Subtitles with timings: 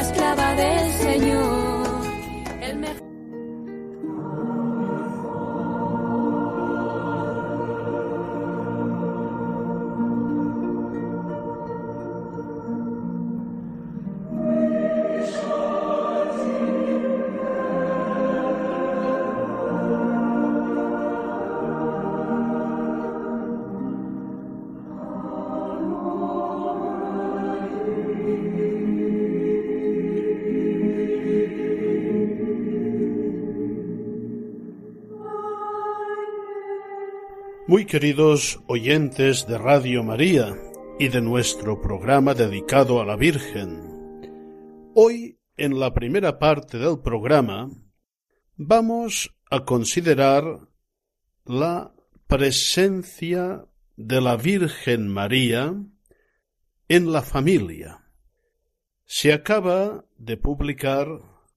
[0.00, 0.49] esclava
[37.90, 40.56] queridos oyentes de Radio María
[41.00, 47.68] y de nuestro programa dedicado a la Virgen, hoy en la primera parte del programa
[48.54, 50.68] vamos a considerar
[51.44, 51.92] la
[52.28, 53.64] presencia
[53.96, 55.74] de la Virgen María
[56.86, 58.04] en la familia.
[59.04, 61.08] Se acaba de publicar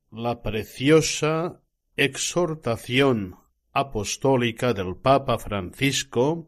[0.09, 1.61] la preciosa
[1.95, 3.42] exhortación
[3.73, 6.47] apostólica del Papa Francisco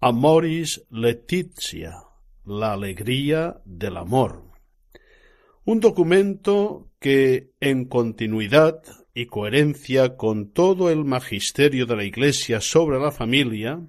[0.00, 2.04] Amoris Laetitia,
[2.44, 4.44] la alegría del amor.
[5.64, 8.82] Un documento que, en continuidad
[9.14, 13.80] y coherencia con todo el magisterio de la Iglesia sobre la familia,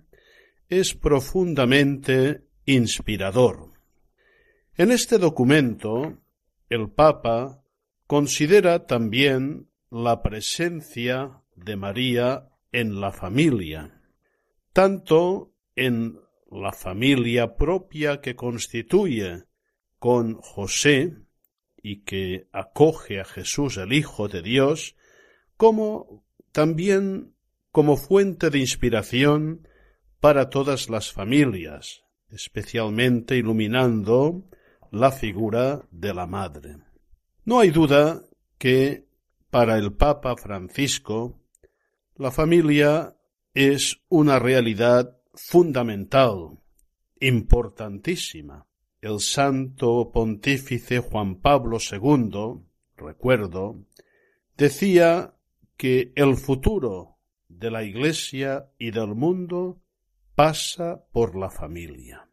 [0.70, 3.72] es profundamente inspirador.
[4.78, 6.18] En este documento,
[6.70, 7.64] el Papa
[8.08, 14.02] considera también la presencia de María en la familia,
[14.74, 16.20] tanto en
[16.52, 19.46] la familia propia que constituye
[19.98, 21.18] con José
[21.82, 24.96] y que acoge a Jesús el Hijo de Dios,
[25.58, 27.36] como también
[27.72, 29.68] como fuente de inspiración
[30.20, 34.50] para todas las familias, especialmente iluminando
[34.92, 36.78] la figura de la Madre.
[37.46, 38.22] No hay duda
[38.58, 39.06] que
[39.50, 41.39] para el Papa Francisco
[42.20, 43.16] la familia
[43.54, 46.60] es una realidad fundamental,
[47.22, 48.68] importantísima.
[49.00, 52.60] El santo pontífice Juan Pablo II,
[52.98, 53.86] recuerdo,
[54.58, 55.34] decía
[55.78, 59.82] que el futuro de la Iglesia y del mundo
[60.36, 62.28] pasa por la familia.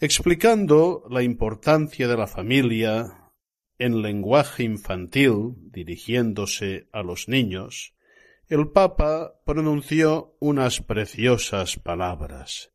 [0.00, 3.30] Explicando la importancia de la familia
[3.78, 7.94] en lenguaje infantil, dirigiéndose a los niños,
[8.52, 12.70] el Papa pronunció unas preciosas palabras.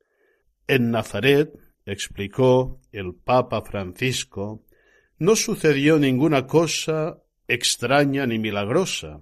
[0.66, 1.54] En Nazaret,
[1.86, 4.66] explicó el Papa Francisco,
[5.20, 9.22] no sucedió ninguna cosa extraña ni milagrosa,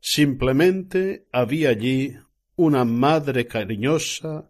[0.00, 2.16] simplemente había allí
[2.56, 4.48] una madre cariñosa,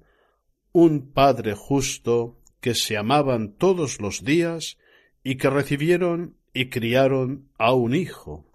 [0.71, 4.79] un padre justo, que se amaban todos los días
[5.25, 8.47] y que recibieron y criaron a un hijo,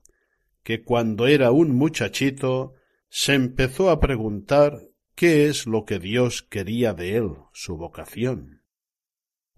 [0.64, 2.75] que cuando era un muchachito
[3.10, 4.80] se empezó a preguntar
[5.16, 8.62] qué es lo que Dios quería de él, su vocación.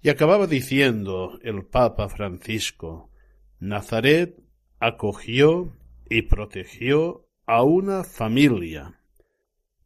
[0.01, 3.11] Y acababa diciendo el Papa Francisco,
[3.59, 4.37] Nazaret
[4.79, 5.75] acogió
[6.09, 9.01] y protegió a una familia,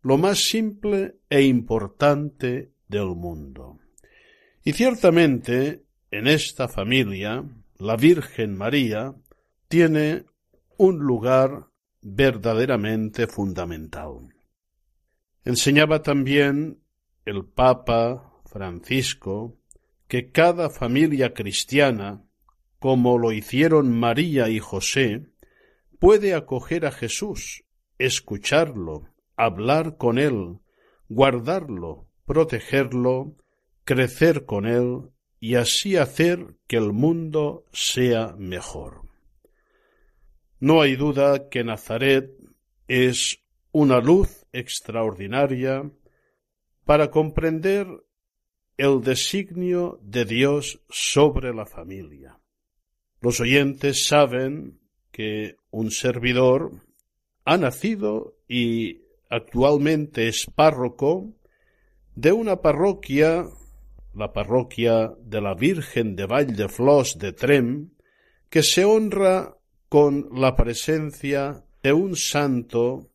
[0.02, 3.80] lo más simple e importante del mundo.
[4.64, 7.44] Y ciertamente en esta familia
[7.78, 9.16] la Virgen María
[9.68, 10.26] tiene
[10.78, 11.71] un lugar
[12.02, 14.30] verdaderamente fundamental.
[15.44, 16.80] Enseñaba también
[17.26, 19.58] el Papa Francisco
[20.08, 22.24] que cada familia cristiana,
[22.80, 25.28] como lo hicieron María y José,
[26.00, 27.64] puede acoger a Jesús,
[27.98, 30.60] escucharlo, hablar con él,
[31.08, 33.38] guardarlo, protegerlo,
[33.84, 39.11] crecer con él y así hacer que el mundo sea mejor.
[40.62, 42.32] No hay duda que Nazaret
[42.88, 43.40] es
[43.72, 45.90] una luz extraordinaria
[46.86, 47.88] para comprender
[48.78, 52.38] el designio de Dios sobre la familia.
[53.22, 54.80] Los oyentes saben
[55.12, 56.72] que un servidor
[57.44, 61.34] ha nacido y actualmente es párroco
[62.14, 63.48] de una parroquia,
[64.14, 67.90] la parroquia de la Virgen de Vall de Flos de Trem,
[68.52, 69.58] que se honra
[69.92, 73.12] con la presencia de un santo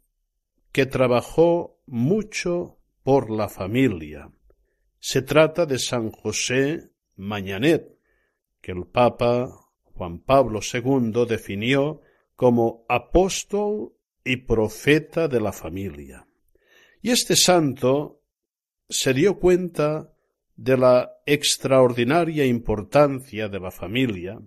[0.72, 4.30] que trabajó mucho por la familia.
[4.98, 7.98] Se trata de San José Mañanet,
[8.60, 9.48] que el Papa
[9.84, 12.02] Juan Pablo II definió
[12.34, 16.26] como apóstol y profeta de la familia.
[17.00, 18.20] Y este santo
[18.86, 20.12] se dio cuenta
[20.56, 24.38] de la extraordinaria importancia de la familia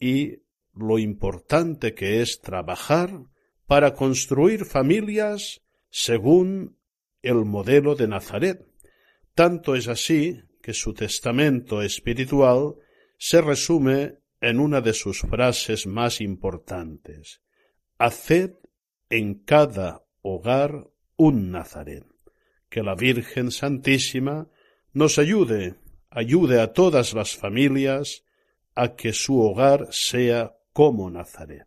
[0.00, 0.41] y
[0.74, 3.24] lo importante que es trabajar
[3.66, 6.76] para construir familias según
[7.22, 8.66] el modelo de Nazaret.
[9.34, 12.74] Tanto es así que su testamento espiritual
[13.18, 17.40] se resume en una de sus frases más importantes.
[17.98, 18.54] Haced
[19.08, 22.04] en cada hogar un Nazaret.
[22.68, 24.48] Que la Virgen Santísima
[24.92, 25.76] nos ayude,
[26.10, 28.24] ayude a todas las familias
[28.74, 31.66] a que su hogar sea como Nazaret.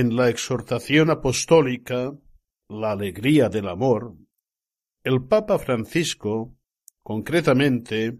[0.00, 2.16] En la exhortación apostólica
[2.70, 4.16] La alegría del amor,
[5.04, 6.56] el Papa Francisco,
[7.02, 8.18] concretamente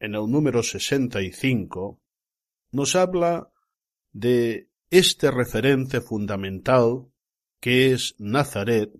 [0.00, 2.00] en el número sesenta y cinco,
[2.72, 3.48] nos habla
[4.10, 7.06] de este referente fundamental
[7.60, 8.90] que es Nazaret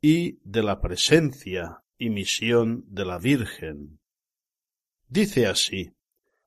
[0.00, 3.98] y de la presencia y misión de la Virgen.
[5.08, 5.90] Dice así,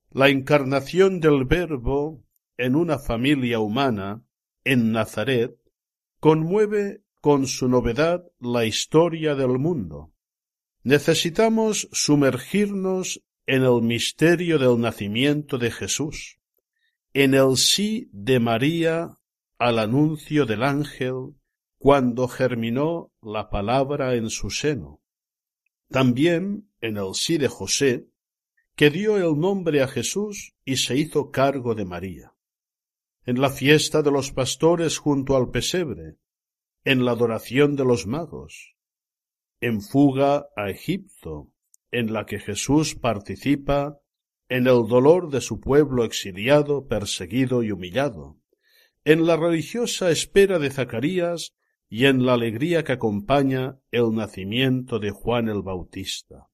[0.10, 2.24] la encarnación del Verbo
[2.56, 4.24] en una familia humana
[4.64, 5.58] en Nazaret
[6.20, 10.14] conmueve con su novedad la historia del mundo.
[10.84, 16.40] Necesitamos sumergirnos en el misterio del nacimiento de Jesús,
[17.14, 19.18] en el sí de María
[19.58, 21.36] al anuncio del ángel
[21.78, 25.02] cuando germinó la palabra en su seno,
[25.90, 28.08] también en el sí de José,
[28.76, 32.31] que dio el nombre a Jesús y se hizo cargo de María
[33.26, 36.18] en la fiesta de los pastores junto al pesebre,
[36.84, 38.76] en la adoración de los magos,
[39.60, 41.50] en fuga a Egipto,
[41.92, 44.00] en la que Jesús participa
[44.50, 48.40] en el dolor de su pueblo exiliado, perseguido y humillado,
[49.06, 51.54] en la religiosa espera de Zacarías
[51.90, 56.48] y en la alegría que acompaña el nacimiento de Juan el Bautista,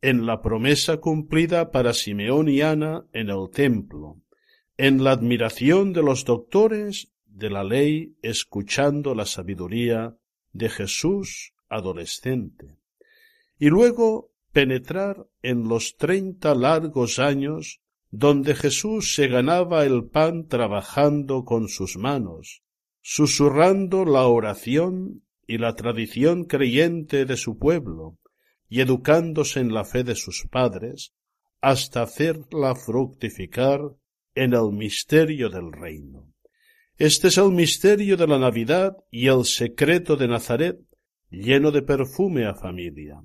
[0.00, 4.20] en la promesa cumplida para Simeón y Ana en el templo,
[4.76, 10.16] en la admiración de los doctores de la ley escuchando la sabiduría
[10.52, 12.76] de Jesús adolescente,
[13.58, 21.44] y luego penetrar en los treinta largos años donde Jesús se ganaba el pan trabajando
[21.44, 22.62] con sus manos,
[23.02, 28.18] susurrando la oración y la tradición creyente de su pueblo,
[28.68, 31.12] y educándose en la fe de sus padres,
[31.60, 33.80] hasta hacerla fructificar
[34.34, 36.32] en el misterio del reino.
[36.96, 40.78] Este es el misterio de la Navidad y el secreto de Nazaret,
[41.30, 43.24] lleno de perfume a familia.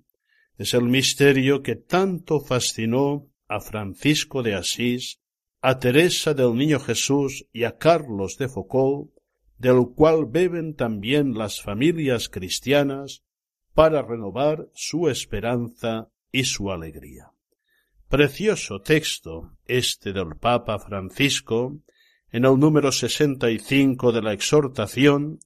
[0.57, 5.19] Es el misterio que tanto fascinó a Francisco de Asís,
[5.61, 9.11] a Teresa del Niño Jesús y a Carlos de Foucault,
[9.57, 13.23] del cual beben también las familias cristianas
[13.73, 17.31] para renovar su esperanza y su alegría.
[18.09, 21.79] Precioso texto este del Papa Francisco
[22.31, 25.37] en el número sesenta y cinco de la exhortación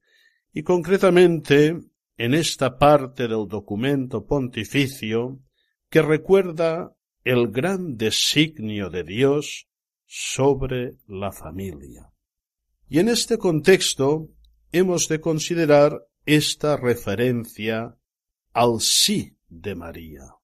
[0.53, 1.77] y concretamente
[2.17, 5.41] en esta parte del documento pontificio
[5.89, 9.67] que recuerda el gran designio de Dios
[10.05, 12.13] sobre la familia.
[12.87, 14.29] Y en este contexto
[14.71, 17.97] hemos de considerar esta referencia
[18.53, 20.37] al sí de María.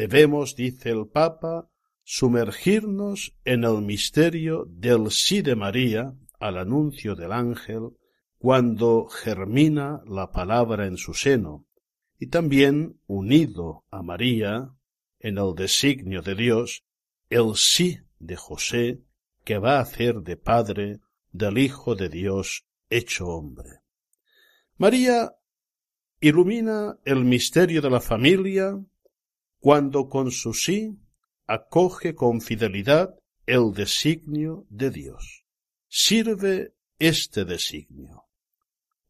[0.00, 1.68] Debemos, dice el Papa,
[2.04, 7.90] sumergirnos en el misterio del sí de María al anuncio del ángel
[8.38, 11.66] cuando germina la palabra en su seno,
[12.18, 14.70] y también unido a María
[15.18, 16.82] en el designio de Dios,
[17.28, 19.02] el sí de José
[19.44, 23.80] que va a hacer de padre del Hijo de Dios hecho hombre.
[24.78, 25.34] María
[26.20, 28.82] ilumina el misterio de la familia
[29.60, 30.98] cuando con su sí
[31.46, 33.14] acoge con fidelidad
[33.46, 35.44] el designio de Dios.
[35.88, 38.24] Sirve este designio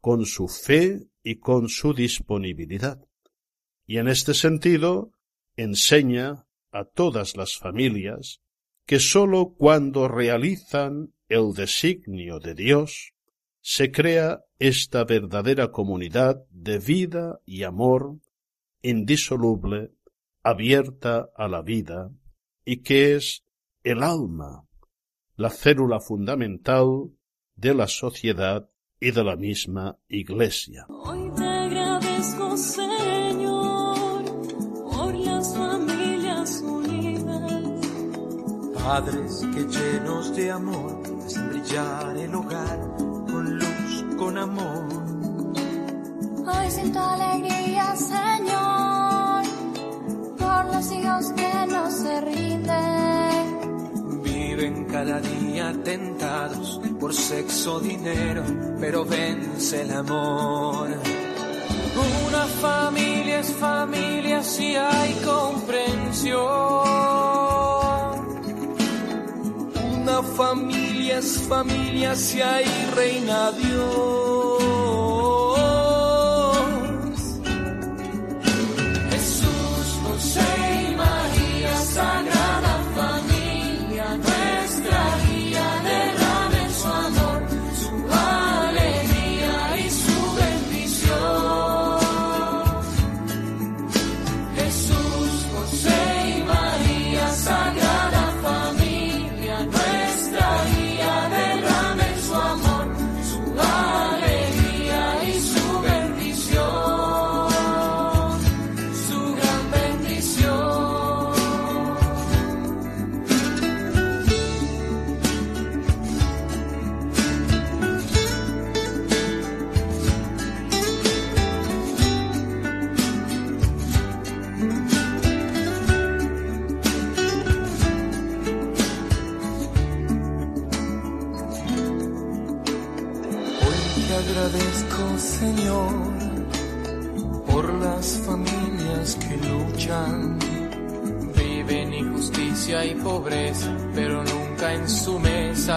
[0.00, 3.04] con su fe y con su disponibilidad.
[3.86, 5.12] Y en este sentido
[5.56, 8.40] enseña a todas las familias
[8.86, 13.12] que sólo cuando realizan el designio de Dios
[13.60, 18.18] se crea esta verdadera comunidad de vida y amor
[18.82, 19.92] indisoluble,
[20.42, 22.10] abierta a la vida,
[22.64, 23.44] y que es
[23.82, 24.66] el alma,
[25.36, 27.10] la célula fundamental
[27.54, 28.68] de la sociedad
[29.00, 30.86] y de la misma Iglesia.
[30.88, 34.24] Hoy te agradezco, Señor,
[34.90, 37.86] por las familias unidas.
[38.74, 44.86] Padres que llenos de amor hacen brillar el hogar con luz, con amor.
[46.46, 48.89] Hoy siento alegría, Señor,
[50.88, 58.42] los que no se rinden Viven cada día tentados por sexo, dinero,
[58.80, 60.88] pero vence el amor.
[62.26, 66.40] Una familia es familia si hay comprensión.
[70.00, 72.64] Una familia es familia si hay
[72.96, 74.49] reina Dios.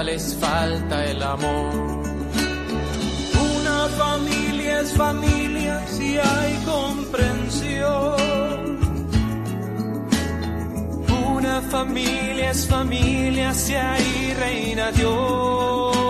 [0.03, 1.73] Les falta el amor.
[3.55, 8.15] Una familia es familia si hay comprensión.
[11.35, 16.02] Una familia es familia si hay reina Dios.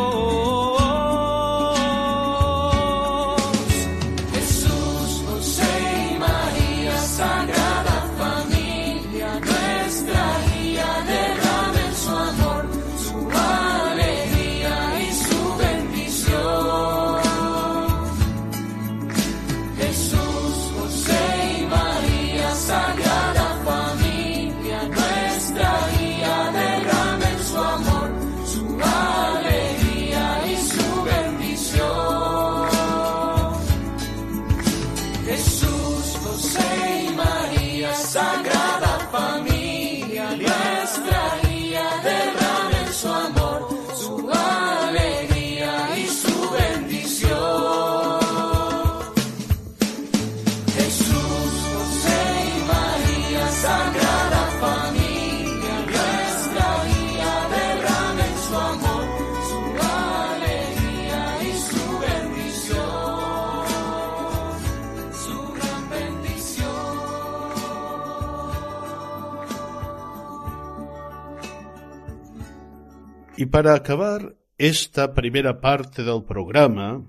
[73.53, 77.05] Para acabar esta primera parte del programa,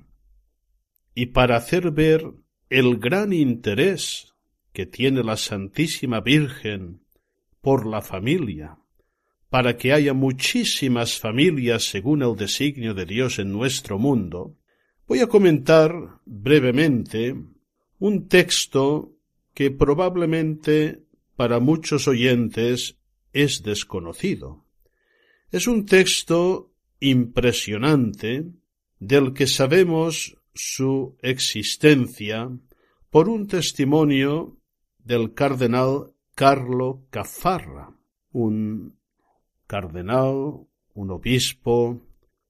[1.14, 2.34] y para hacer ver
[2.68, 4.34] el gran interés
[4.74, 7.00] que tiene la Santísima Virgen
[7.62, 8.76] por la familia,
[9.48, 14.54] para que haya muchísimas familias según el designio de Dios en nuestro mundo,
[15.08, 17.34] voy a comentar brevemente
[18.00, 19.16] un texto
[19.54, 22.98] que probablemente para muchos oyentes
[23.32, 24.63] es desconocido.
[25.54, 28.44] Es un texto impresionante
[28.98, 32.50] del que sabemos su existencia
[33.08, 34.58] por un testimonio
[34.98, 37.96] del cardenal Carlo Cafarra,
[38.32, 38.98] un
[39.68, 42.02] cardenal, un obispo,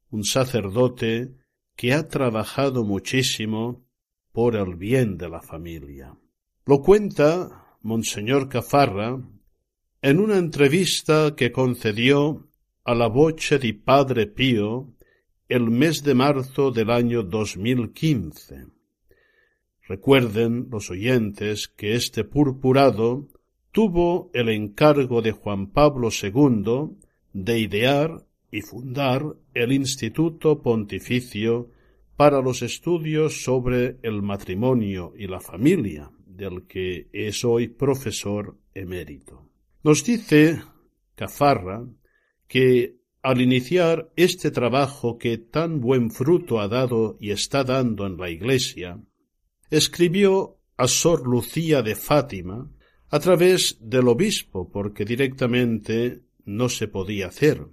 [0.08, 1.34] un sacerdote
[1.76, 3.84] que ha trabajado muchísimo
[4.32, 6.16] por el bien de la familia.
[6.64, 9.20] Lo cuenta Monseñor Cafarra
[10.00, 12.48] en una entrevista que concedió
[12.84, 14.92] a la Voce di Padre Pío
[15.48, 18.66] el mes de marzo del año 2015.
[19.88, 23.28] Recuerden los oyentes que este purpurado
[23.72, 26.96] tuvo el encargo de Juan Pablo II
[27.32, 31.70] de idear y fundar el Instituto Pontificio
[32.16, 39.48] para los estudios sobre el matrimonio y la familia, del que es hoy profesor emérito.
[39.82, 40.62] Nos dice
[41.14, 41.84] Cafarra
[42.54, 48.16] que al iniciar este trabajo que tan buen fruto ha dado y está dando en
[48.16, 49.02] la Iglesia,
[49.70, 52.70] escribió a Sor Lucía de Fátima
[53.10, 57.66] a través del obispo, porque directamente no se podía hacer.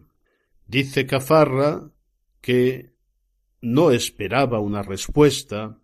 [0.65, 1.91] Dice Cafarra
[2.41, 2.95] que
[3.61, 5.79] no esperaba una respuesta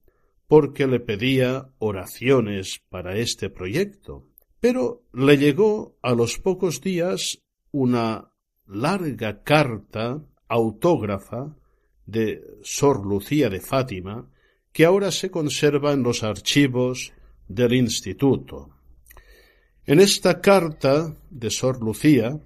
[0.48, 4.26] porque le pedía oraciones para este proyecto,
[4.60, 8.32] pero le llegó a los pocos días una
[8.68, 11.56] larga carta autógrafa
[12.06, 14.30] de Sor Lucía de Fátima
[14.72, 17.14] que ahora se conserva en los archivos
[17.48, 18.70] del Instituto.
[19.86, 22.40] En esta carta de Sor Lucía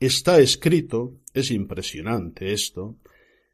[0.00, 2.96] está escrito, es impresionante esto,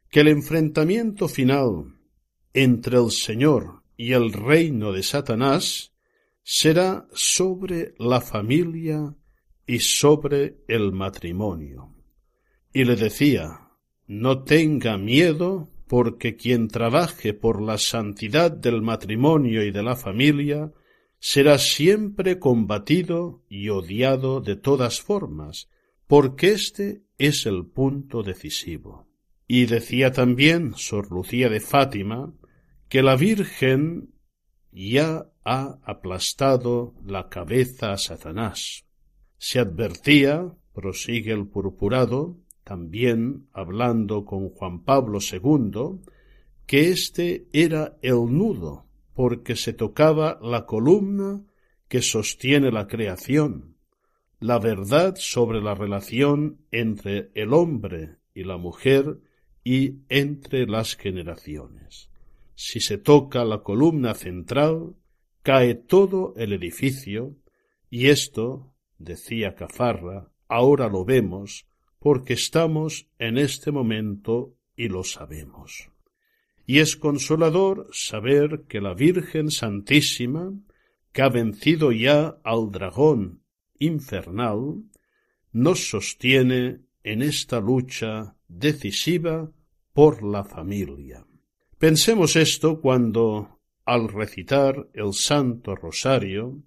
[0.09, 1.95] que el enfrentamiento final
[2.53, 5.93] entre el Señor y el reino de Satanás
[6.41, 9.13] será sobre la familia
[9.69, 11.93] y sobre el matrimonio.
[12.73, 13.69] Y le decía,
[14.07, 20.73] no tenga miedo, porque quien trabaje por la santidad del matrimonio y de la familia
[21.19, 25.69] será siempre combatido y odiado de todas formas,
[26.07, 29.07] porque este es el punto decisivo.
[29.47, 32.33] Y decía también Sor Lucía de Fátima
[32.87, 34.15] que la Virgen
[34.71, 38.88] ya ha aplastado la cabeza a Satanás.
[39.39, 46.01] Se advertía, prosigue el purpurado, también hablando con Juan Pablo II,
[46.67, 51.41] que éste era el nudo, porque se tocaba la columna
[51.87, 53.75] que sostiene la creación,
[54.39, 59.19] la verdad sobre la relación entre el hombre y la mujer
[59.63, 62.09] y entre las generaciones.
[62.55, 64.95] Si se toca la columna central,
[65.43, 67.35] cae todo el edificio,
[67.89, 71.65] y esto decía Cafarra, ahora lo vemos,
[71.97, 75.89] porque estamos en este momento y lo sabemos.
[76.65, 80.53] Y es consolador saber que la Virgen Santísima,
[81.11, 83.41] que ha vencido ya al dragón
[83.79, 84.83] infernal,
[85.51, 89.51] nos sostiene en esta lucha decisiva
[89.93, 91.25] por la familia.
[91.77, 96.61] Pensemos esto cuando, al recitar el Santo Rosario,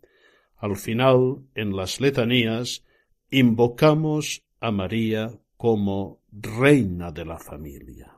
[0.62, 2.84] al final, en las letanías,
[3.30, 8.16] invocamos a María como reina de la familia.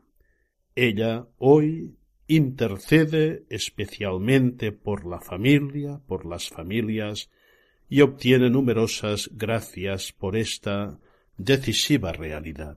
[0.74, 7.30] Ella hoy intercede especialmente por la familia, por las familias,
[7.88, 10.98] y obtiene numerosas gracias por esta
[11.38, 12.76] decisiva realidad.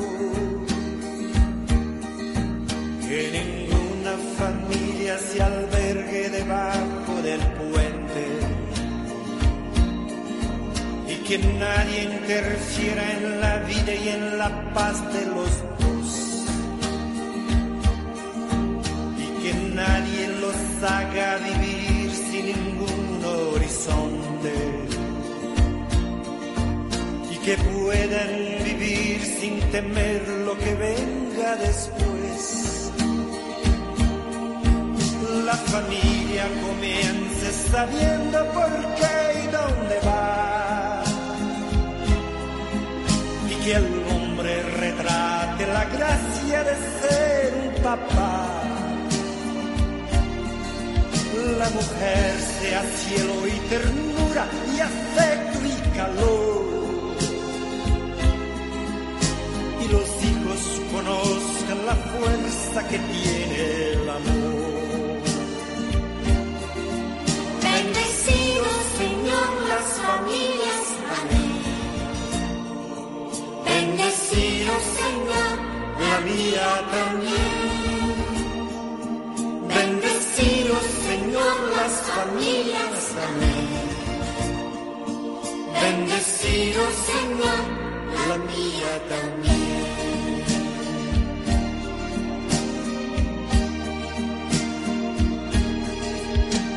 [3.11, 8.25] que ninguna familia se albergue debajo del puente.
[11.13, 16.09] Y que nadie interfiera en la vida y en la paz de los dos.
[19.25, 24.55] Y que nadie los haga vivir sin ningún horizonte.
[27.33, 28.31] Y que puedan
[28.63, 32.90] vivir sin temer lo que venga después.
[35.51, 41.03] La familia comienza sabiendo por qué y dónde va
[43.49, 48.63] y que el hombre retrate la gracia de ser un papá.
[51.59, 56.61] La mujer sea cielo y ternura y afecto y calor.
[59.83, 60.61] Y los hijos
[60.93, 64.50] conozcan la fuerza que tiene el amor.
[74.31, 75.57] Bendecido Señor,
[76.09, 77.51] La mía también.
[79.67, 80.73] bendecido
[81.05, 83.69] Señor las familias, amén.
[85.81, 87.63] Bendecido Señor,
[88.29, 89.61] La mía también.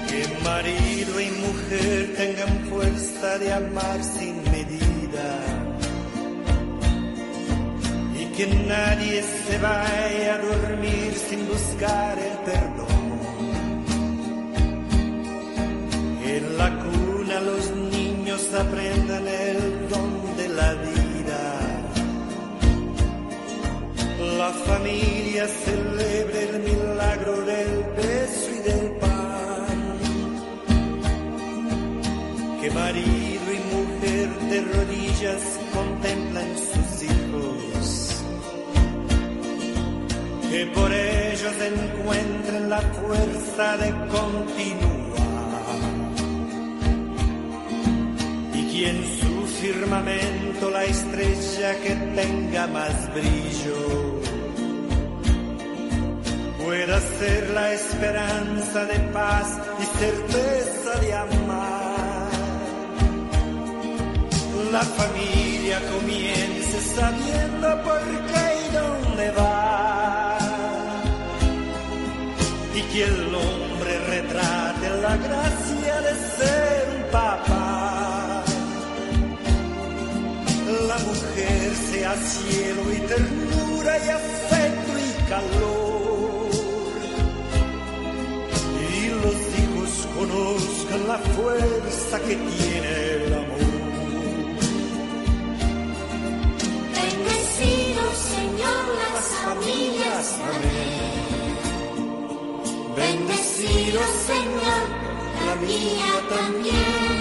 [0.08, 4.33] Que marido y mujer tengan fuerza de amar sin
[8.36, 13.04] que nadie se vaya a dormir sin buscar el perdón.
[16.34, 21.42] En la cuna los niños aprendan el don de la vida.
[24.38, 29.76] La familia celebre el milagro del beso y del pan.
[32.60, 35.63] Que marido y mujer de rodillas
[41.66, 44.94] encuentren la fuerza de continuar.
[48.54, 54.20] Y que en su firmamento la estrella que tenga más brillo
[56.64, 62.28] pueda ser la esperanza de paz y certeza de amar.
[64.72, 68.00] La familia comience sabiendo por
[68.30, 69.63] qué y dónde va.
[72.94, 78.44] Y el hombre retrate la gracia de ser un papá.
[80.86, 86.50] La mujer sea cielo y ternura y afecto y calor.
[88.92, 93.74] Y los hijos conozcan la fuerza que tiene el amor.
[96.94, 101.13] bendecido Señor las familias, amén.
[102.96, 104.84] Bendecido Señor,
[105.46, 107.14] la mía también.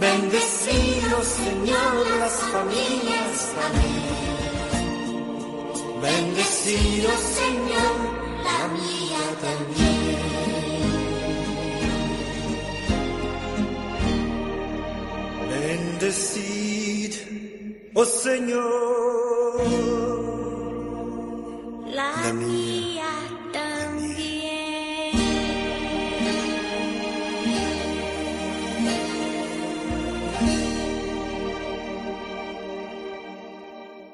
[0.00, 4.02] Bendecido Señor las familias, amén.
[6.02, 7.96] Bendecido Señor,
[8.42, 9.92] la mía también.
[16.02, 17.14] Bendecid,
[17.94, 18.62] oh Señor,
[21.94, 22.71] La La mía.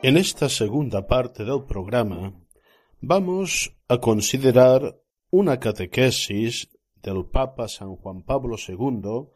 [0.08, 2.32] En esta segunda parte del programa
[3.02, 6.70] vamos a considerar una catequesis
[7.02, 9.28] del Papa San Juan Pablo II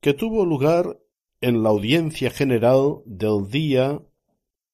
[0.00, 0.98] que tuvo lugar
[1.40, 4.02] en la audiencia general del día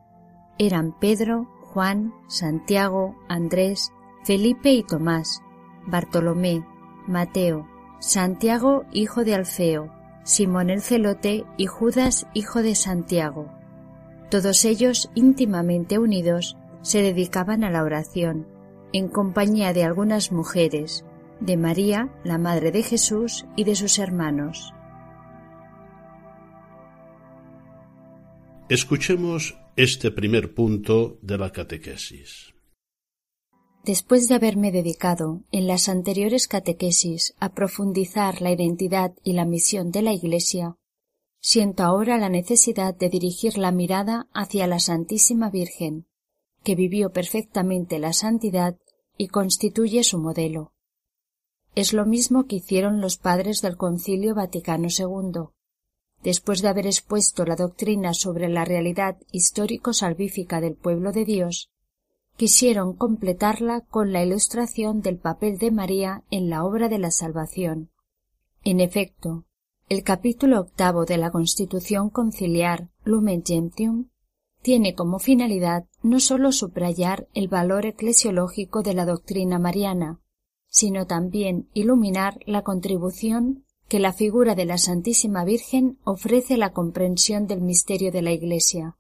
[0.59, 3.91] Eran Pedro, Juan, Santiago, Andrés,
[4.25, 5.41] Felipe y Tomás,
[5.87, 6.65] Bartolomé,
[7.07, 7.67] Mateo,
[8.01, 9.93] Santiago hijo de Alfeo,
[10.27, 13.49] Simón el celote y Judas hijo de Santiago.
[14.29, 18.45] Todos ellos íntimamente unidos se dedicaban a la oración,
[18.93, 21.05] en compañía de algunas mujeres,
[21.39, 24.75] de María, la Madre de Jesús, y de sus hermanos.
[28.69, 32.56] Escuchemos este primer punto de la catequesis.
[33.87, 39.93] Después de haberme dedicado en las anteriores catequesis a profundizar la identidad y la misión
[39.93, 40.77] de la Iglesia,
[41.39, 46.09] siento ahora la necesidad de dirigir la mirada hacia la Santísima Virgen,
[46.65, 48.77] que vivió perfectamente la santidad
[49.17, 50.73] y constituye su modelo.
[51.77, 55.43] Es lo mismo que hicieron los padres del Concilio Vaticano II,
[56.25, 61.71] después de haber expuesto la doctrina sobre la realidad histórico-salvífica del pueblo de Dios,
[62.37, 67.91] quisieron completarla con la ilustración del papel de María en la obra de la salvación.
[68.63, 69.45] En efecto,
[69.89, 74.09] el capítulo octavo de la Constitución conciliar Lumen Gentium
[74.61, 80.21] tiene como finalidad no sólo subrayar el valor eclesiológico de la doctrina mariana,
[80.67, 86.73] sino también iluminar la contribución que la figura de la Santísima Virgen ofrece a la
[86.73, 88.97] comprensión del misterio de la Iglesia.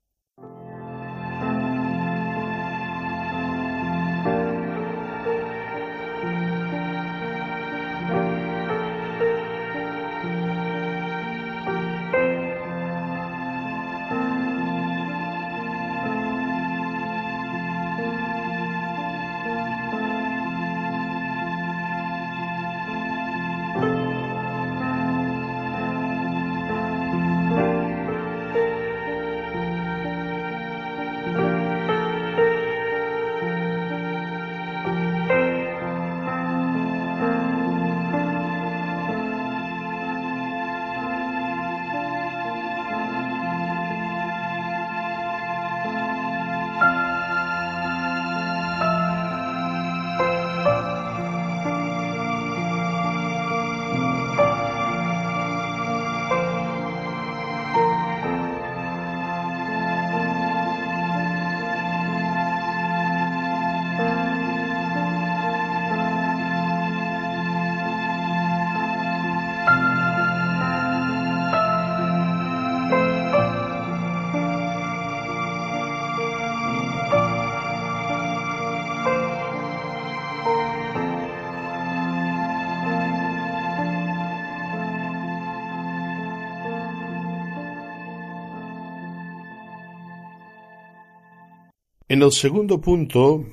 [92.16, 93.44] En el segundo punto,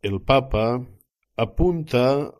[0.00, 0.88] el Papa
[1.36, 2.32] apunta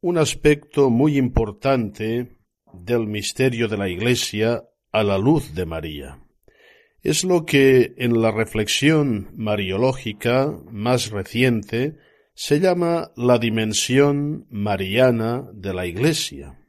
[0.00, 2.38] un aspecto muy importante
[2.72, 6.22] del misterio de la Iglesia a la luz de María.
[7.02, 11.96] Es lo que en la reflexión mariológica más reciente
[12.34, 16.64] se llama la dimensión mariana de la Iglesia.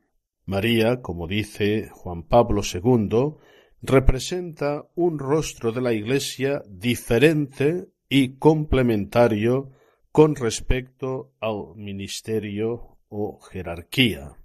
[0.47, 3.35] María, como dice Juan Pablo II,
[3.83, 9.71] representa un rostro de la Iglesia diferente y complementario
[10.11, 14.35] con respecto al ministerio o jerarquía.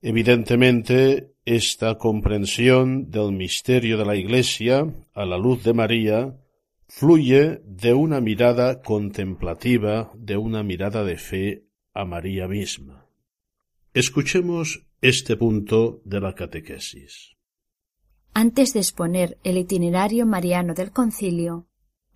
[0.00, 6.38] Evidentemente, esta comprensión del misterio de la Iglesia a la luz de María
[6.88, 13.06] fluye de una mirada contemplativa, de una mirada de fe a María misma.
[13.92, 17.36] Escuchemos este punto de la catequesis.
[18.32, 21.66] Antes de exponer el itinerario mariano del concilio,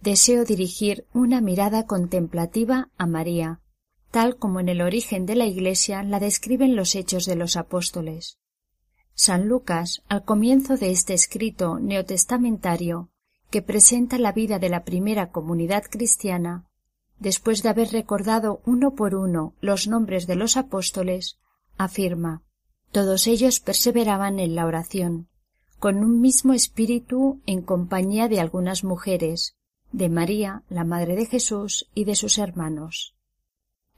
[0.01, 3.61] deseo dirigir una mirada contemplativa a María,
[4.11, 8.39] tal como en el origen de la Iglesia la describen los hechos de los apóstoles.
[9.15, 13.11] San Lucas, al comienzo de este escrito neotestamentario,
[13.51, 16.67] que presenta la vida de la primera comunidad cristiana,
[17.19, 21.39] después de haber recordado uno por uno los nombres de los apóstoles,
[21.77, 22.43] afirma
[22.93, 25.29] todos ellos perseveraban en la oración,
[25.79, 29.58] con un mismo espíritu en compañía de algunas mujeres,
[29.93, 33.15] de María, la Madre de Jesús, y de sus hermanos.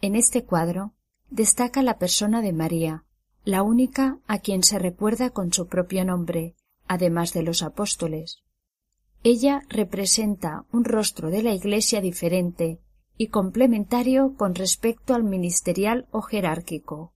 [0.00, 0.94] En este cuadro
[1.30, 3.04] destaca la persona de María,
[3.44, 6.54] la única a quien se recuerda con su propio nombre,
[6.86, 8.42] además de los apóstoles.
[9.22, 12.80] Ella representa un rostro de la Iglesia diferente
[13.16, 17.12] y complementario con respecto al ministerial o jerárquico.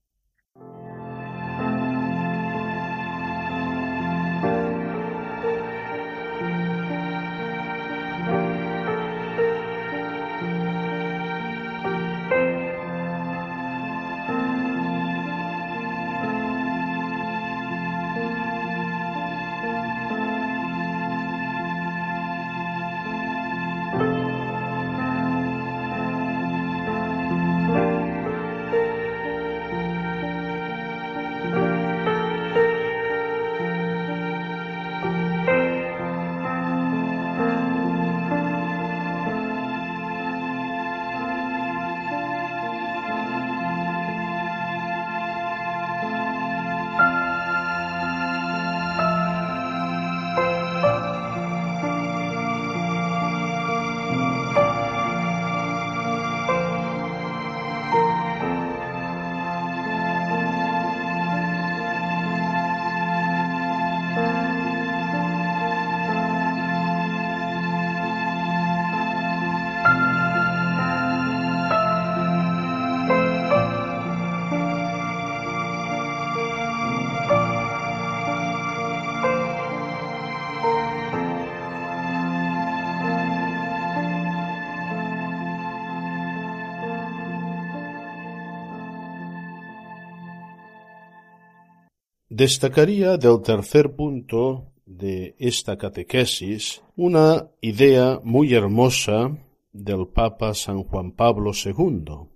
[92.37, 99.39] Destacaría del tercer punto de esta catequesis una idea muy hermosa
[99.73, 102.29] del Papa San Juan Pablo II,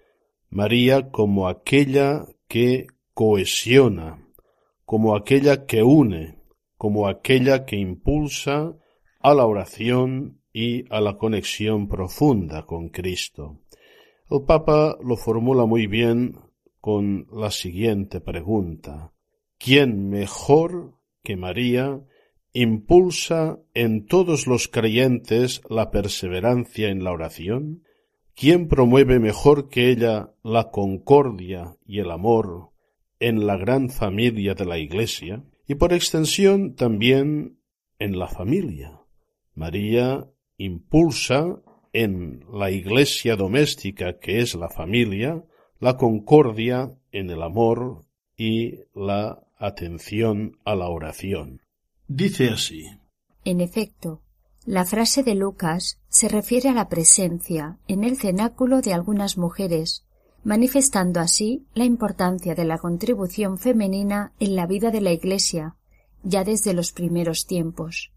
[0.51, 4.25] María como aquella que cohesiona,
[4.85, 6.39] como aquella que une,
[6.77, 8.77] como aquella que impulsa
[9.19, 13.63] a la oración y a la conexión profunda con Cristo.
[14.31, 16.37] El Papa lo formula muy bien
[16.81, 19.13] con la siguiente pregunta.
[19.59, 22.01] ¿Quién mejor que María
[22.53, 27.85] impulsa en todos los creyentes la perseverancia en la oración?
[28.35, 32.71] ¿Quién promueve mejor que ella la concordia y el amor
[33.19, 35.45] en la gran familia de la Iglesia?
[35.67, 37.59] Y por extensión también
[37.99, 39.01] en la familia.
[39.55, 40.25] María
[40.57, 41.61] impulsa
[41.93, 45.45] en la Iglesia doméstica que es la familia
[45.81, 48.05] la concordia en el amor
[48.37, 51.63] y la atención a la oración.
[52.07, 52.87] Dice así.
[53.45, 54.23] En efecto,
[54.65, 60.05] la frase de Lucas se refiere a la presencia en el cenáculo de algunas mujeres,
[60.45, 65.77] manifestando así la importancia de la contribución femenina en la vida de la Iglesia,
[66.23, 68.13] ya desde los primeros tiempos.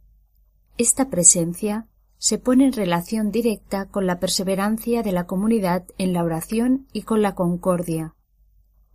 [0.78, 1.88] Esta presencia
[2.18, 7.02] se pone en relación directa con la perseverancia de la comunidad en la oración y
[7.02, 8.16] con la concordia,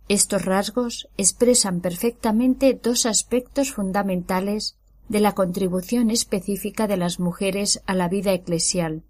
[0.09, 4.77] estos rasgos expresan perfectamente dos aspectos fundamentales
[5.09, 9.03] de la contribución específica de las mujeres a la vida eclesial.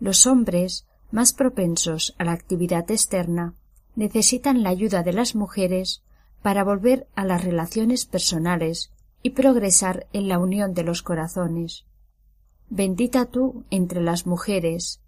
[0.00, 3.54] Los hombres, más propensos a la actividad externa,
[3.96, 6.02] necesitan la ayuda de las mujeres
[6.42, 8.90] para volver a las relaciones personales
[9.22, 11.86] y progresar en la unión de los corazones.
[12.68, 15.00] Bendita tú entre las mujeres.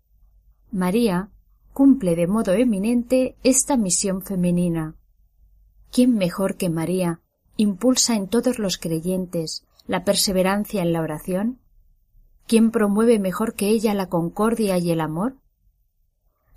[0.71, 1.31] María,
[1.77, 4.95] cumple de modo eminente esta misión femenina.
[5.93, 7.21] ¿Quién mejor que María
[7.59, 11.61] impulsa en todos los creyentes la perseverancia en la oración?
[12.47, 15.37] ¿Quién promueve mejor que ella la concordia y el amor?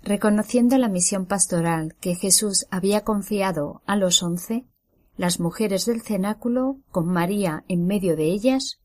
[0.02, 4.64] Reconociendo la misión pastoral que Jesús había confiado a los once,
[5.18, 8.80] las mujeres del cenáculo, con María en medio de ellas,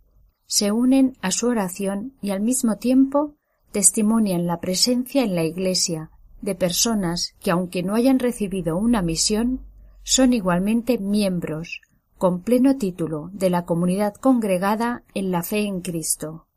[0.48, 3.36] se unen a su oración y al mismo tiempo
[3.72, 6.12] testimonian la presencia en la Iglesia
[6.46, 9.62] de personas que, aunque no hayan recibido una misión,
[10.04, 11.82] son igualmente miembros,
[12.18, 16.48] con pleno título, de la comunidad congregada en la fe en Cristo.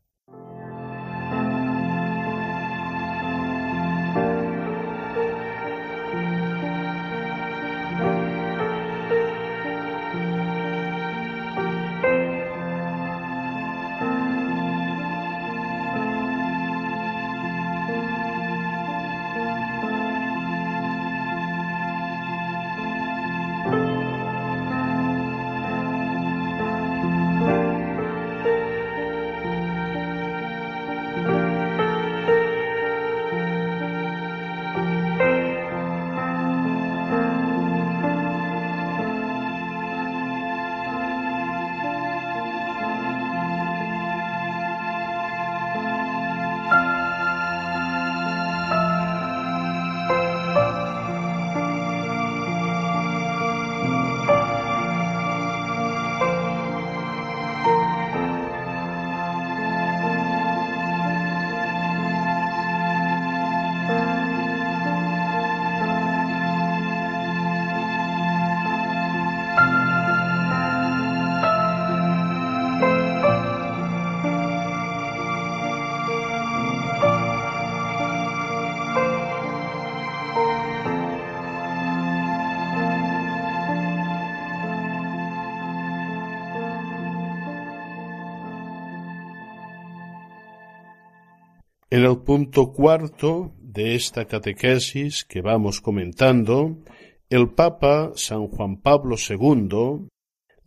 [91.91, 96.83] En el punto cuarto de esta catequesis que vamos comentando,
[97.29, 100.07] el Papa San Juan Pablo II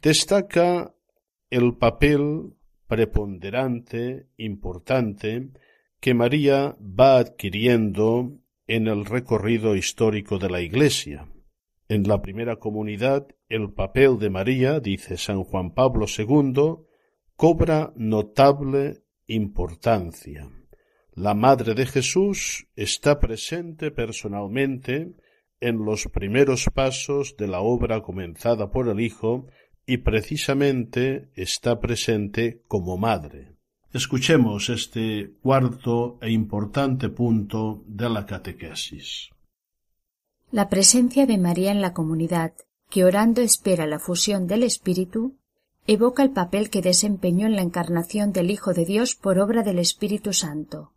[0.01, 0.93] destaca
[1.49, 2.55] el papel
[2.89, 5.51] preponderante, importante,
[6.01, 11.29] que María va adquiriendo en el recorrido histórico de la Iglesia.
[11.89, 16.85] En la primera comunidad, el papel de María, dice San Juan Pablo II,
[17.37, 20.51] cobra notable importancia.
[21.15, 25.13] La Madre de Jesús está presente personalmente
[25.61, 29.47] en los primeros pasos de la obra comenzada por el Hijo
[29.85, 33.57] y precisamente está presente como Madre.
[33.93, 39.29] Escuchemos este cuarto e importante punto de la catequesis.
[40.51, 42.55] La presencia de María en la comunidad,
[42.89, 45.37] que orando espera la fusión del Espíritu,
[45.87, 49.79] evoca el papel que desempeñó en la encarnación del Hijo de Dios por obra del
[49.79, 50.92] Espíritu Santo.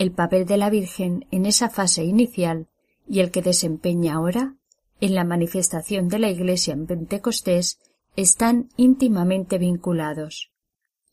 [0.00, 2.68] El papel de la Virgen en esa fase inicial
[3.06, 4.56] y el que desempeña ahora,
[5.02, 7.78] en la manifestación de la Iglesia en Pentecostés,
[8.16, 10.52] están íntimamente vinculados.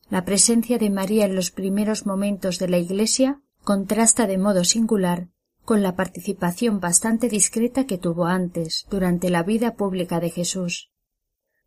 [0.10, 5.28] La presencia de María en los primeros momentos de la Iglesia contrasta de modo singular
[5.66, 10.92] con la participación bastante discreta que tuvo antes, durante la vida pública de Jesús.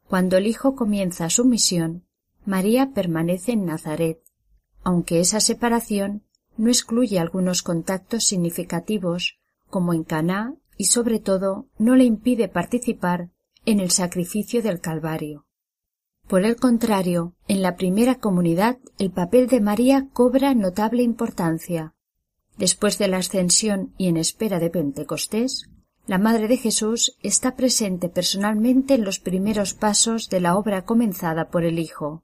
[0.08, 2.06] Cuando el Hijo comienza su misión,
[2.46, 4.22] María permanece en Nazaret,
[4.84, 6.24] aunque esa separación
[6.60, 9.38] no excluye algunos contactos significativos,
[9.70, 13.30] como en Caná, y sobre todo no le impide participar
[13.64, 15.46] en el sacrificio del Calvario.
[16.28, 21.94] Por el contrario, en la primera comunidad el papel de María cobra notable importancia.
[22.58, 25.70] Después de la ascensión y en espera de Pentecostés,
[26.06, 31.48] la Madre de Jesús está presente personalmente en los primeros pasos de la obra comenzada
[31.48, 32.22] por el Hijo.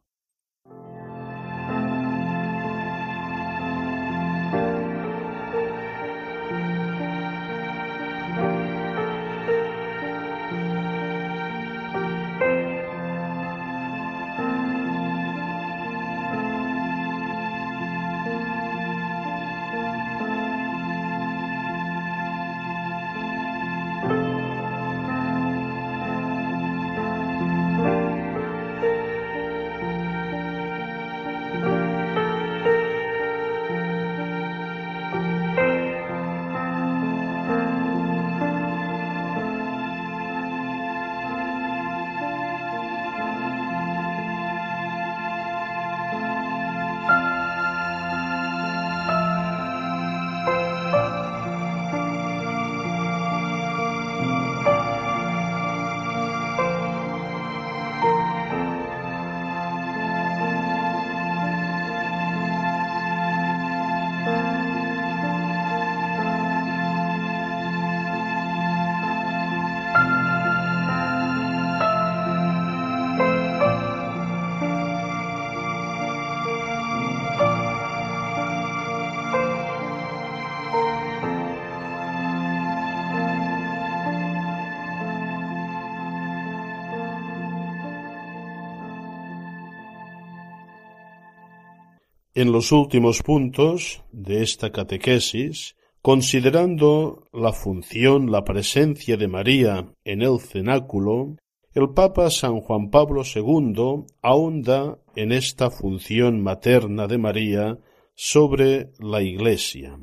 [92.36, 100.20] En los últimos puntos de esta catequesis, considerando la función, la presencia de María en
[100.20, 101.36] el cenáculo,
[101.72, 107.78] el Papa San Juan Pablo II ahonda en esta función materna de María
[108.14, 109.98] sobre la Iglesia.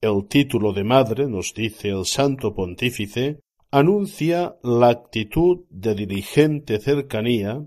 [0.00, 3.40] El título de madre, nos dice el Santo Pontífice,
[3.72, 7.66] anuncia la actitud de diligente cercanía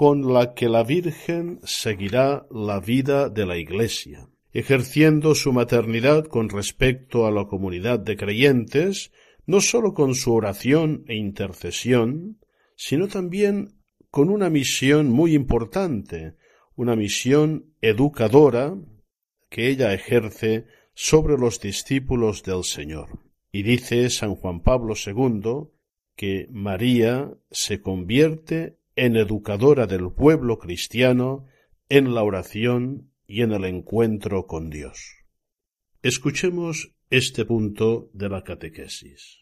[0.00, 6.48] con la que la Virgen seguirá la vida de la Iglesia, ejerciendo su maternidad con
[6.48, 9.12] respecto a la comunidad de creyentes,
[9.44, 12.38] no sólo con su oración e intercesión,
[12.76, 13.74] sino también
[14.10, 16.32] con una misión muy importante,
[16.76, 18.74] una misión educadora
[19.50, 23.18] que ella ejerce sobre los discípulos del Señor.
[23.52, 25.68] Y dice San Juan Pablo II
[26.16, 31.46] que María se convierte en educadora del pueblo cristiano
[31.88, 35.24] en la oración y en el encuentro con Dios.
[36.02, 39.38] Escuchemos este punto de la catequesis.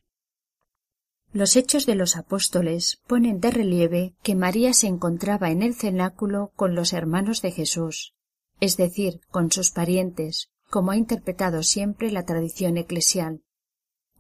[1.33, 6.53] Los hechos de los apóstoles ponen de relieve que María se encontraba en el cenáculo
[6.55, 8.15] con los hermanos de Jesús,
[8.61, 13.43] es decir, con sus parientes, como ha interpretado siempre la tradición eclesial.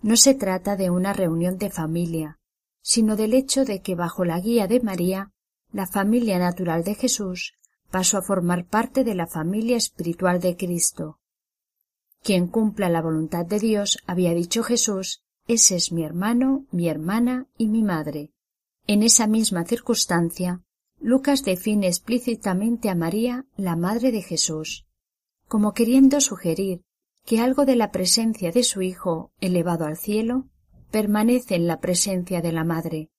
[0.03, 2.41] No se trata de una reunión de familia,
[2.89, 5.30] sino del hecho de que bajo la guía de María,
[5.70, 7.53] la familia natural de Jesús
[7.91, 11.20] pasó a formar parte de la familia espiritual de Cristo.
[12.22, 17.47] Quien cumpla la voluntad de Dios, había dicho Jesús, ese es mi hermano, mi hermana
[17.59, 18.32] y mi madre.
[18.86, 20.62] En esa misma circunstancia,
[20.99, 24.86] Lucas define explícitamente a María la madre de Jesús,
[25.47, 26.80] como queriendo sugerir
[27.26, 30.49] que algo de la presencia de su Hijo elevado al cielo
[30.91, 33.11] permanece en la presencia de la Madre.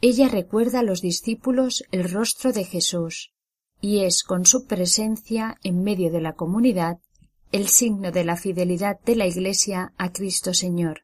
[0.00, 3.32] Ella recuerda a los discípulos el rostro de Jesús
[3.80, 6.98] y es con su presencia en medio de la comunidad
[7.52, 11.02] el signo de la fidelidad de la Iglesia a Cristo Señor.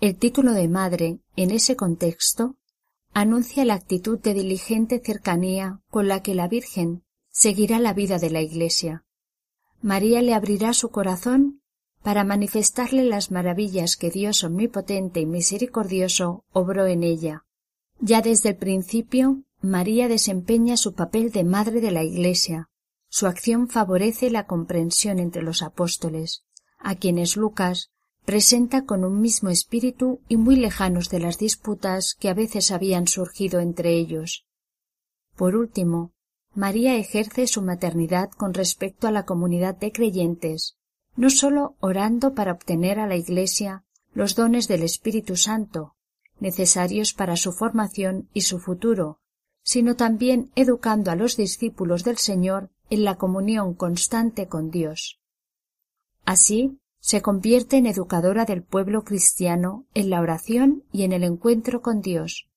[0.00, 2.56] El título de Madre, en ese contexto,
[3.12, 8.30] anuncia la actitud de diligente cercanía con la que la Virgen seguirá la vida de
[8.30, 9.04] la Iglesia.
[9.80, 11.62] María le abrirá su corazón
[12.04, 17.46] para manifestarle las maravillas que Dios omnipotente y misericordioso obró en ella.
[17.98, 22.68] Ya desde el principio, María desempeña su papel de madre de la Iglesia.
[23.08, 26.44] Su acción favorece la comprensión entre los apóstoles,
[26.78, 27.90] a quienes Lucas
[28.26, 33.08] presenta con un mismo espíritu y muy lejanos de las disputas que a veces habían
[33.08, 34.44] surgido entre ellos.
[35.36, 36.12] Por último,
[36.54, 40.76] María ejerce su maternidad con respecto a la comunidad de creyentes,
[41.16, 45.94] no sólo orando para obtener a la Iglesia los dones del Espíritu Santo,
[46.40, 49.20] necesarios para su formación y su futuro,
[49.62, 55.20] sino también educando a los discípulos del Señor en la comunión constante con Dios.
[56.24, 61.82] Así, se convierte en educadora del pueblo cristiano en la oración y en el encuentro
[61.82, 62.48] con Dios,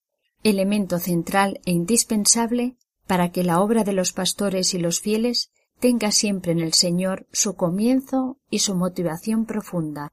[0.43, 2.77] elemento central e indispensable
[3.07, 7.27] para que la obra de los pastores y los fieles tenga siempre en el Señor
[7.31, 10.11] su comienzo y su motivación profunda.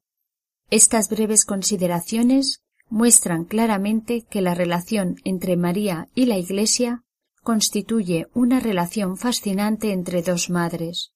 [0.71, 7.05] Estas breves consideraciones muestran claramente que la relación entre María y la Iglesia
[7.43, 11.13] constituye una relación fascinante entre dos madres.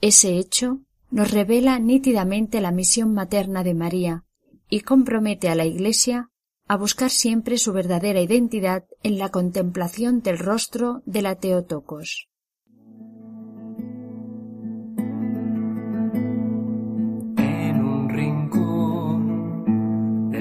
[0.00, 0.80] Ese hecho
[1.10, 4.24] nos revela nítidamente la misión materna de María
[4.68, 6.30] y compromete a la Iglesia
[6.66, 12.28] a buscar siempre su verdadera identidad en la contemplación del rostro de la Teotocos.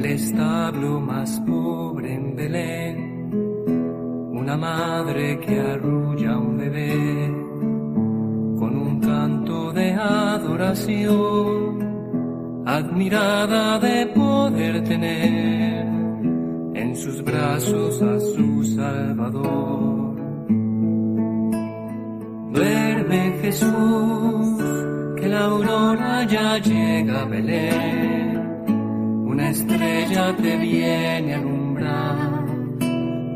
[0.06, 3.32] Establo más pobre en Belén,
[4.32, 7.34] una madre que arrulla a un bebé
[8.60, 11.14] con un canto de adoración,
[12.66, 15.88] admirada de poder tener
[16.76, 20.16] en sus brazos a su Salvador.
[22.54, 24.64] Duerme Jesús,
[25.16, 28.27] que la aurora ya llega a Belén
[29.38, 32.46] una estrella te viene a alumbrar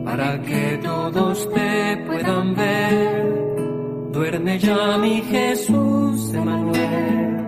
[0.04, 4.10] para que todos te puedan ver.
[4.12, 7.45] Duerme ya mi Jesús Emanuel,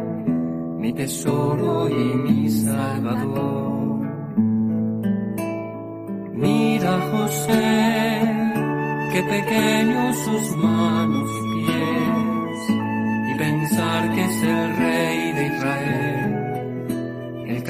[0.78, 4.01] mi tesoro y mi salvador.
[6.34, 8.22] Mira José,
[9.14, 12.70] qué pequeños sus manos y pies,
[13.32, 14.82] y pensar que es el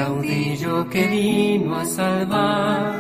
[0.03, 2.93] caudillo que vino a salvar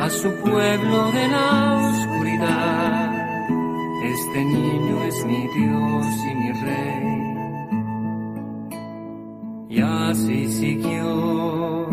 [0.00, 1.46] a su pueblo de la
[1.88, 3.10] oscuridad.
[4.14, 7.06] este niño es mi Dios y mi Rey.
[9.68, 11.88] Y así siguió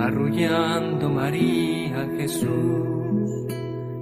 [0.00, 3.30] arrullando María Jesús,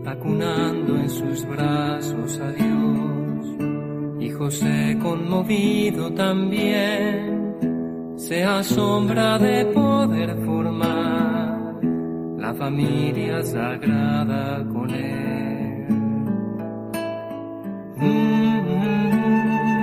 [0.07, 3.47] acunando en sus brazos a Dios.
[4.21, 7.40] Y José conmovido también
[8.31, 11.81] se asombra de poder formar
[12.39, 15.41] la familia sagrada con él.
[17.99, 19.80] La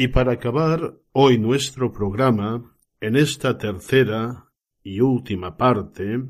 [0.00, 4.48] Y para acabar hoy nuestro programa, en esta tercera
[4.84, 6.22] y última parte,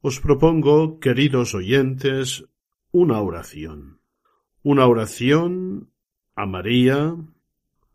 [0.00, 2.46] os propongo, queridos oyentes,
[2.92, 4.00] una oración.
[4.62, 5.90] Una oración
[6.36, 7.14] a María,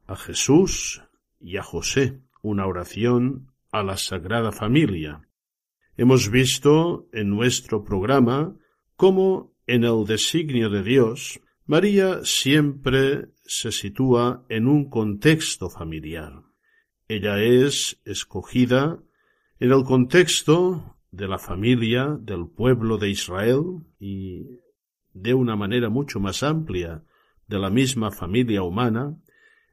[0.06, 1.02] a Jesús
[1.40, 2.22] y a José.
[2.44, 5.28] Una oración a la Sagrada Familia.
[5.98, 8.56] Hemos visto en nuestro programa
[8.96, 16.44] cómo en el designio de Dios María siempre se sitúa en un contexto familiar.
[17.08, 19.00] Ella es escogida
[19.60, 24.46] en el contexto de la familia del pueblo de Israel y
[25.14, 27.04] de una manera mucho más amplia
[27.48, 29.18] de la misma familia humana,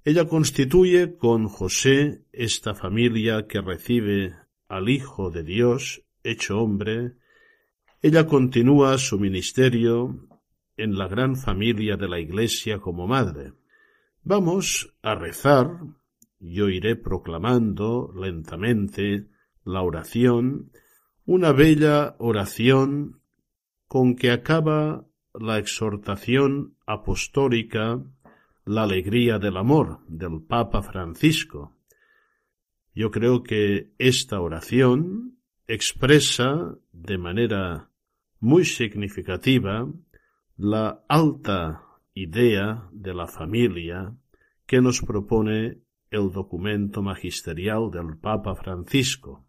[0.04, 4.34] ella constituye con José esta familia que recibe
[4.68, 7.14] al Hijo de Dios hecho hombre,
[8.02, 10.28] ella continúa su ministerio
[10.78, 13.52] en la gran familia de la Iglesia como madre.
[14.22, 15.80] Vamos a rezar,
[16.38, 19.28] yo iré proclamando lentamente
[19.64, 20.72] la oración,
[21.26, 23.20] una bella oración
[23.86, 28.02] con que acaba la exhortación apostólica
[28.64, 31.74] La alegría del amor del Papa Francisco.
[32.94, 37.90] Yo creo que esta oración expresa de manera
[38.40, 39.88] muy significativa
[40.58, 41.84] la alta
[42.14, 44.12] idea de la familia
[44.66, 45.78] que nos propone
[46.10, 49.46] el documento magisterial del Papa Francisco.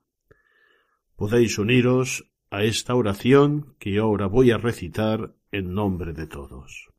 [1.15, 6.89] Podéis uniros a esta oración que ahora voy a recitar en nombre de todos.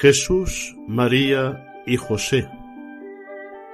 [0.00, 2.50] Jesús, María y José,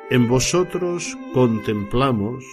[0.08, 2.44] en vosotros contemplamos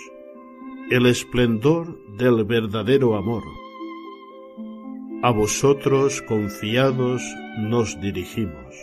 [0.90, 3.44] el esplendor del verdadero amor.
[5.22, 7.22] A vosotros confiados
[7.60, 8.76] nos dirigimos.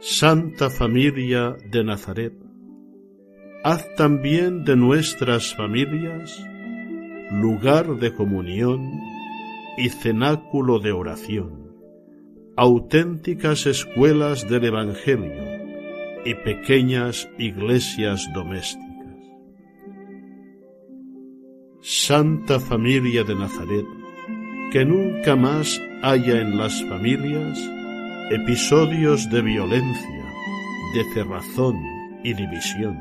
[0.00, 2.34] Santa Familia de Nazaret,
[3.64, 6.44] haz también de nuestras familias
[7.30, 8.86] lugar de comunión
[9.78, 11.61] y cenáculo de oración
[12.56, 15.42] auténticas escuelas del Evangelio
[16.24, 18.92] y pequeñas iglesias domésticas.
[21.80, 23.86] Santa Familia de Nazaret,
[24.70, 27.58] que nunca más haya en las familias
[28.30, 30.24] episodios de violencia,
[30.94, 31.76] de cerrazón
[32.22, 32.98] y división.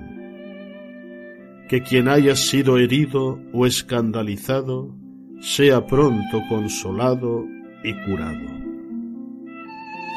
[1.67, 4.95] Que quien haya sido herido o escandalizado
[5.41, 7.45] sea pronto consolado
[7.83, 8.70] y curado.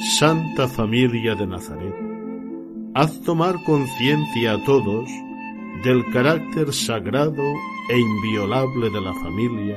[0.01, 1.95] Santa Familia de Nazaret,
[2.95, 5.09] haz tomar conciencia a todos
[5.85, 7.43] del carácter sagrado
[7.91, 9.77] e inviolable de la familia,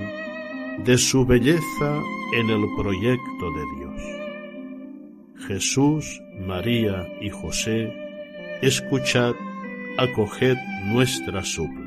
[0.84, 2.02] de su belleza
[2.36, 5.48] en el proyecto de Dios.
[5.48, 7.94] Jesús, María y José,
[8.62, 9.34] escuchad,
[9.98, 11.87] acoged nuestra súplica.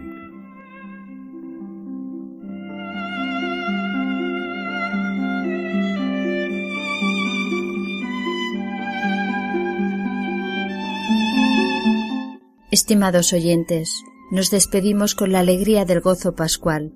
[12.72, 16.92] Estimados oyentes, nos despedimos con la alegría del gozo pascual.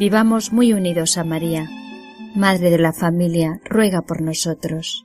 [0.00, 1.70] Vivamos muy unidos a María,
[2.34, 5.04] Madre de la familia, ruega por nosotros.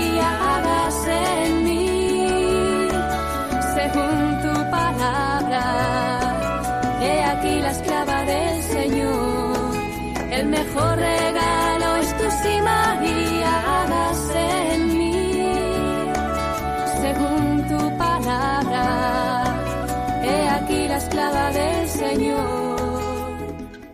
[7.81, 9.75] esclava del Señor.
[10.31, 11.60] El mejor regalo